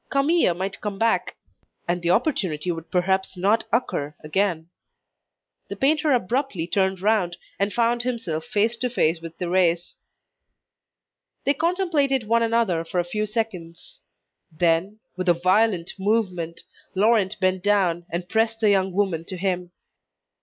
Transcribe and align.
Camille 0.09 0.55
might 0.55 0.81
come 0.81 0.97
back, 0.97 1.35
and 1.87 2.01
the 2.01 2.09
opportunity 2.09 2.71
would 2.71 2.89
perhaps 2.89 3.37
not 3.37 3.63
occur 3.71 4.15
again. 4.23 4.67
The 5.69 5.75
painter 5.75 6.11
abruptly 6.11 6.65
turned 6.65 7.01
round, 7.01 7.37
and 7.59 7.71
found 7.71 8.01
himself 8.01 8.45
face 8.45 8.75
to 8.77 8.89
face 8.89 9.21
with 9.21 9.37
Thérèse. 9.37 9.97
They 11.45 11.53
contemplated 11.53 12.23
one 12.27 12.41
another 12.41 12.83
for 12.83 12.99
a 12.99 13.03
few 13.03 13.27
seconds. 13.27 13.99
Then, 14.51 14.97
with 15.17 15.29
a 15.29 15.35
violent 15.39 15.93
movement, 15.99 16.61
Laurent 16.95 17.39
bent 17.39 17.61
down, 17.61 18.07
and 18.09 18.27
pressed 18.27 18.59
the 18.59 18.71
young 18.71 18.93
woman 18.93 19.23
to 19.25 19.37
him. 19.37 19.69